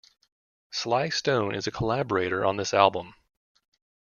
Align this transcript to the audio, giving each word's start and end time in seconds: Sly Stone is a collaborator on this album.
Sly 0.71 1.09
Stone 1.09 1.53
is 1.53 1.67
a 1.67 1.71
collaborator 1.71 2.43
on 2.43 2.57
this 2.57 2.73
album. 2.73 3.13